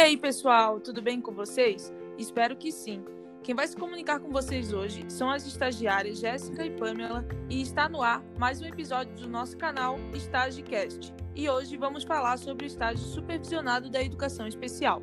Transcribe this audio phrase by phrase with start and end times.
[0.00, 1.92] aí, pessoal, tudo bem com vocês?
[2.16, 3.04] Espero que sim.
[3.42, 7.88] Quem vai se comunicar com vocês hoje são as estagiárias Jéssica e Pamela e está
[7.88, 11.14] no ar mais um episódio do nosso canal StagiCast.
[11.36, 15.02] E hoje vamos falar sobre o estágio supervisionado da educação especial.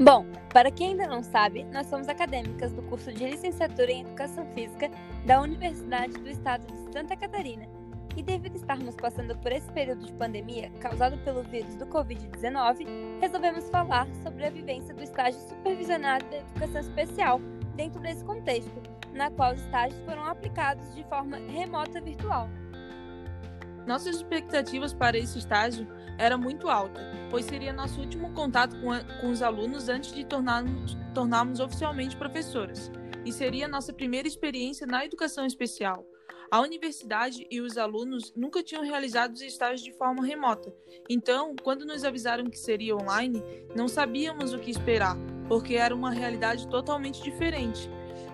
[0.00, 4.46] Bom, para quem ainda não sabe, nós somos acadêmicas do curso de licenciatura em Educação
[4.52, 4.90] Física
[5.24, 7.75] da Universidade do Estado de Santa Catarina.
[8.16, 12.86] E devido estarmos passando por esse período de pandemia causado pelo vírus do Covid-19,
[13.20, 17.40] resolvemos falar sobre a vivência do estágio supervisionado da educação especial
[17.74, 22.48] dentro desse contexto, na qual os estágios foram aplicados de forma remota virtual.
[23.86, 25.86] Nossas expectativas para esse estágio
[26.18, 30.24] eram muito altas, pois seria nosso último contato com, a, com os alunos antes de
[30.24, 32.90] tornarmos, tornarmos oficialmente professoras,
[33.24, 36.04] e seria nossa primeira experiência na educação especial.
[36.50, 40.72] A universidade e os alunos nunca tinham realizado os estágios de forma remota,
[41.08, 43.42] então, quando nos avisaram que seria online,
[43.74, 45.16] não sabíamos o que esperar,
[45.48, 47.90] porque era uma realidade totalmente diferente.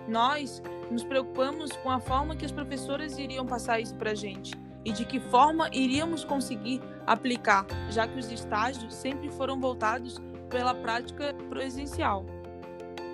[0.07, 4.53] Nós nos preocupamos com a forma que as professoras iriam passar isso para a gente
[4.85, 10.73] e de que forma iríamos conseguir aplicar, já que os estágios sempre foram voltados pela
[10.73, 12.25] prática presencial.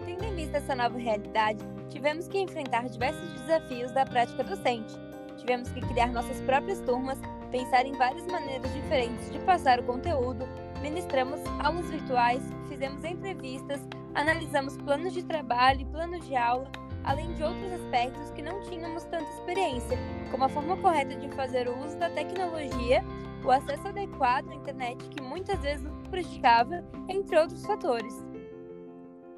[0.05, 4.95] Tendo em vista essa nova realidade, tivemos que enfrentar diversos desafios da prática docente.
[5.37, 7.17] Tivemos que criar nossas próprias turmas,
[7.51, 10.47] pensar em várias maneiras diferentes de passar o conteúdo,
[10.81, 13.79] ministramos aulas virtuais, fizemos entrevistas,
[14.13, 16.69] analisamos planos de trabalho e planos de aula,
[17.03, 19.97] além de outros aspectos que não tínhamos tanta experiência,
[20.29, 23.03] como a forma correta de fazer o uso da tecnologia,
[23.43, 28.28] o acesso adequado à internet que muitas vezes nos prejudicava, entre outros fatores.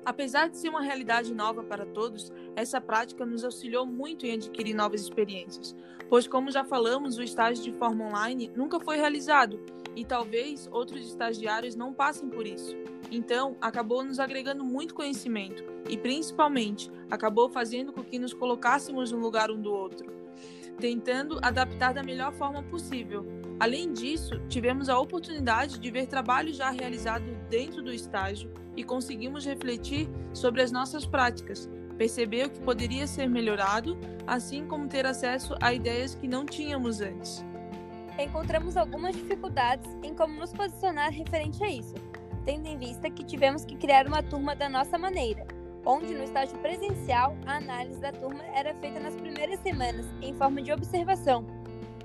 [0.03, 4.73] Apesar de ser uma realidade nova para todos, essa prática nos auxiliou muito em adquirir
[4.73, 5.75] novas experiências,
[6.09, 9.59] pois, como já falamos, o estágio de forma online nunca foi realizado
[9.95, 12.75] e talvez outros estagiários não passem por isso.
[13.11, 19.19] Então, acabou nos agregando muito conhecimento e, principalmente, acabou fazendo com que nos colocássemos no
[19.19, 20.11] lugar um do outro,
[20.79, 23.23] tentando adaptar da melhor forma possível.
[23.59, 29.45] Além disso, tivemos a oportunidade de ver trabalho já realizado dentro do estágio e conseguimos
[29.45, 35.55] refletir sobre as nossas práticas, perceber o que poderia ser melhorado, assim como ter acesso
[35.61, 37.45] a ideias que não tínhamos antes.
[38.17, 41.95] Encontramos algumas dificuldades em como nos posicionar referente a isso
[42.45, 45.45] tendo em vista que tivemos que criar uma turma da nossa maneira,
[45.85, 50.61] onde no estágio presencial a análise da turma era feita nas primeiras semanas, em forma
[50.61, 51.45] de observação.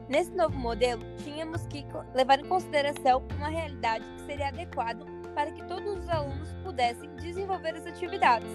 [0.09, 1.85] Nesse novo modelo, tínhamos que
[2.15, 5.05] levar em consideração uma realidade que seria adequada
[5.37, 8.49] para que todos os alunos pudessem desenvolver as atividades.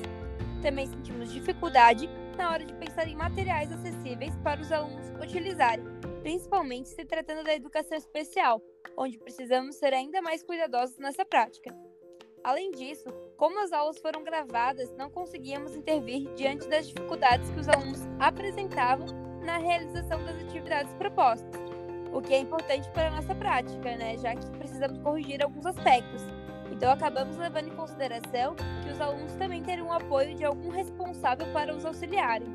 [0.63, 5.85] Também sentimos dificuldade na hora de pensar em materiais acessíveis para os alunos utilizarem,
[6.23, 8.59] principalmente se tratando da educação especial,
[8.97, 11.71] onde precisamos ser ainda mais cuidadosos nessa prática.
[12.43, 17.69] Além disso, como as aulas foram gravadas, não conseguíamos intervir diante das dificuldades que os
[17.69, 19.05] alunos apresentavam
[19.43, 21.61] na realização das atividades propostas,
[22.11, 24.17] o que é importante para a nossa prática, né?
[24.17, 26.40] já que precisamos corrigir alguns aspectos.
[26.71, 31.45] Então, acabamos levando em consideração que os alunos também teriam o apoio de algum responsável
[31.53, 32.47] para os auxiliarem.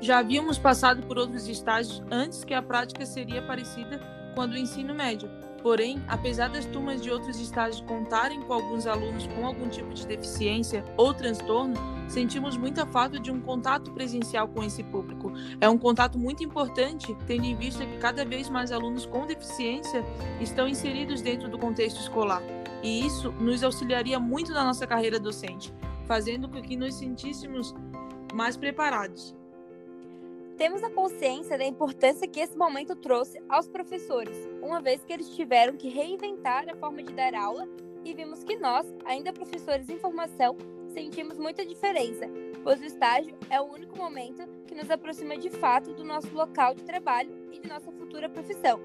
[0.00, 4.00] Já havíamos passado por outros estágios antes que a prática seria parecida
[4.34, 5.28] com a do ensino médio.
[5.62, 10.06] Porém, apesar das turmas de outros estágios contarem com alguns alunos com algum tipo de
[10.06, 11.74] deficiência ou transtorno,
[12.08, 15.32] sentimos muita falta de um contato presencial com esse público.
[15.60, 20.04] É um contato muito importante, tendo em vista que cada vez mais alunos com deficiência
[20.40, 22.42] estão inseridos dentro do contexto escolar.
[22.82, 25.72] E isso nos auxiliaria muito na nossa carreira docente,
[26.06, 27.74] fazendo com que nos sentíssemos
[28.32, 29.36] mais preparados.
[30.56, 35.28] Temos a consciência da importância que esse momento trouxe aos professores, uma vez que eles
[35.30, 37.68] tiveram que reinventar a forma de dar aula
[38.04, 40.56] e vimos que nós, ainda professores em formação,
[40.98, 42.28] sentimos muita diferença,
[42.64, 46.74] pois o estágio é o único momento que nos aproxima de fato do nosso local
[46.74, 48.80] de trabalho e de nossa futura profissão.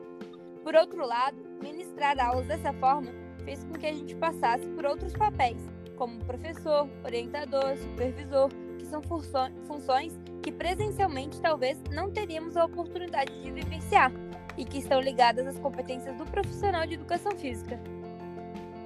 [0.64, 3.12] Por outro lado, ministrar aulas dessa forma
[3.44, 5.58] fez com que a gente passasse por outros papéis,
[5.96, 13.52] como professor, orientador, supervisor, que são funções que presencialmente talvez não teríamos a oportunidade de
[13.52, 14.12] vivenciar
[14.56, 17.82] e que estão ligadas às competências do profissional de educação física.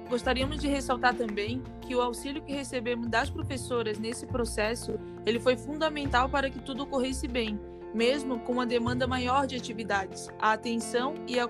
[0.08, 5.56] Gostaríamos de ressaltar também que o auxílio que recebemos das professoras nesse processo, ele foi
[5.56, 7.58] fundamental para que tudo ocorresse bem,
[7.94, 10.28] mesmo com uma demanda maior de atividades.
[10.38, 11.48] A atenção e a,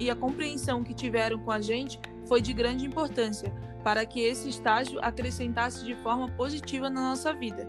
[0.00, 3.52] e a compreensão que tiveram com a gente foi de grande importância
[3.84, 7.66] para que esse estágio acrescentasse de forma positiva na nossa vida.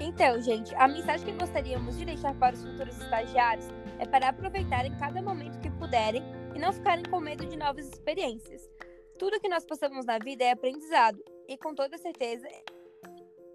[0.00, 3.68] Então, gente, a mensagem que gostaríamos de deixar para os futuros estagiários
[4.00, 6.24] é para aproveitarem cada momento que puderem
[6.56, 8.68] e não ficarem com medo de novas experiências.
[9.18, 11.18] Tudo que nós passamos na vida é aprendizado
[11.48, 12.46] e, com toda certeza,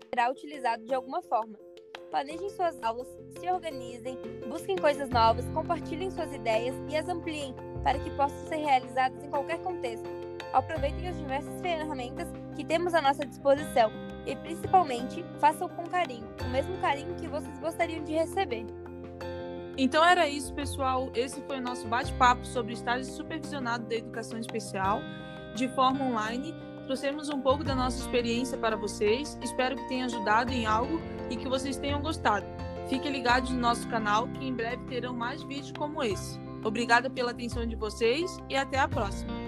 [0.09, 1.53] será utilizado de alguma forma.
[2.09, 3.07] Planejem suas aulas,
[3.39, 4.17] se organizem,
[4.49, 7.53] busquem coisas novas, compartilhem suas ideias e as ampliem
[7.83, 10.09] para que possam ser realizadas em qualquer contexto.
[10.51, 13.91] Aproveitem as diversas ferramentas que temos à nossa disposição
[14.25, 18.65] e, principalmente, façam com carinho, o mesmo carinho que vocês gostariam de receber.
[19.77, 21.11] Então era isso, pessoal.
[21.13, 25.01] Esse foi o nosso bate-papo sobre estágio supervisionado da educação especial
[25.56, 26.53] de forma online.
[26.86, 29.38] Trouxemos um pouco da nossa experiência para vocês.
[29.42, 31.00] Espero que tenha ajudado em algo
[31.30, 32.45] e que vocês tenham gostado.
[32.89, 36.39] Fiquem ligados no nosso canal que em breve terão mais vídeos como esse.
[36.63, 39.40] Obrigada pela atenção de vocês e até a próxima.